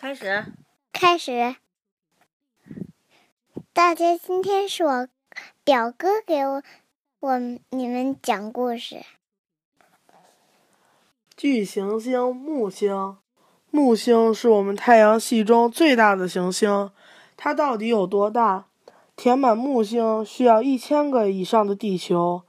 [0.00, 0.46] 开始。
[0.94, 1.56] 开始。
[3.74, 5.08] 大家，今天是我
[5.62, 6.62] 表哥给我
[7.20, 7.38] 我
[7.68, 9.02] 你们讲故事。
[11.36, 13.18] 巨行星木星，
[13.70, 16.90] 木星是我们太阳系中最大的行星。
[17.36, 18.68] 它到底有多大？
[19.16, 22.40] 填满木星需要一千个以上的地球。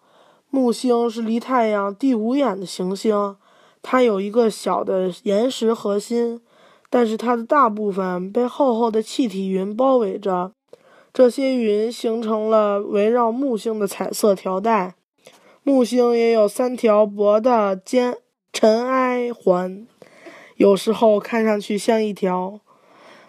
[0.50, 3.36] 木星是离太阳第五远的行星，
[3.82, 6.42] 它有一个小的岩石核心，
[6.92, 10.52] 但是它的大部分被厚厚的气体云包围着。
[11.14, 14.94] 这些云形成了围绕木星的彩色条带。
[15.64, 18.18] 木星也有三条薄的尖
[18.54, 19.88] 尘埃环，
[20.58, 22.60] 有时候看上去像一条。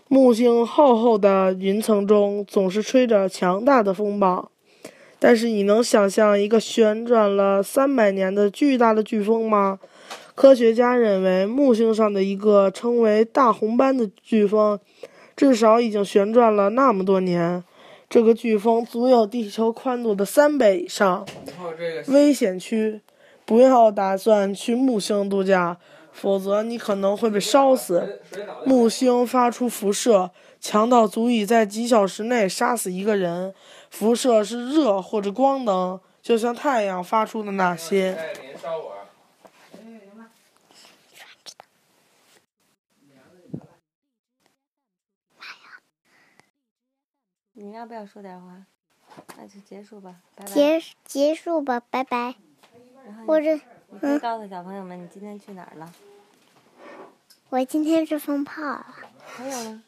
[0.09, 4.51] 木星厚厚的云层中总是吹着强大的风暴。
[5.19, 9.79] 但是你能想象一个旋转了三百年的巨大的飓风吗？
[10.35, 14.81] 科学家认为，木星上的一个称为大红斑的飓风，
[15.37, 17.63] 至少已经旋转了那么多年。
[18.09, 21.27] 这个飓风足有地球宽度的三倍以上。
[22.09, 23.01] 危险区，
[23.45, 25.77] 不要打算去木星度假，
[26.13, 28.21] 否则你可能会被烧死。
[28.65, 30.31] 木星发出辐射。
[30.61, 33.53] 强到足以在几小时内杀死一个人。
[33.91, 38.17] 辐射是热或者光能，就像太阳发出的那些。
[47.55, 48.65] 你要不要说点话？
[49.37, 50.51] 那就结束吧，拜拜。
[50.53, 52.35] 结结束吧，拜拜。
[53.27, 53.55] 或者，
[53.91, 55.93] 你可以告诉小朋友们你今天去哪儿了。
[57.51, 58.87] 我今天去放炮了。
[59.27, 59.83] 还有呢？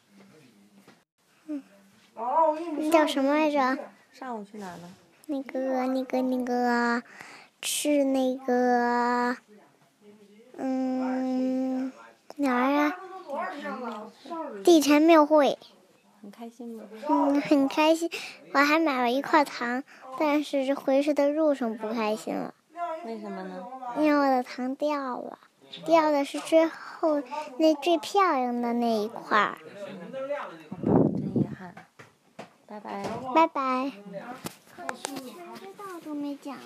[2.77, 3.77] 你叫什么来着？
[4.13, 4.89] 上午去哪了？
[5.25, 7.01] 那个、那个、那个，
[7.61, 9.35] 是那个，
[10.57, 11.91] 嗯，
[12.35, 12.95] 哪儿啊？
[14.63, 15.57] 地坛庙会。
[16.25, 16.83] 很开心吗？
[17.07, 18.09] 嗯，很开心。
[18.51, 19.83] 我还买了一块糖，
[20.17, 22.51] 但是回去的路上不开心了。
[23.05, 23.63] 为什么呢？
[23.97, 25.37] 因为我的糖掉了，
[25.85, 27.21] 掉的是最后
[27.59, 29.57] 那最漂亮的那一块儿。
[32.65, 33.91] 拜拜，拜拜。
[34.95, 35.31] 全知
[35.77, 36.57] 道都没讲。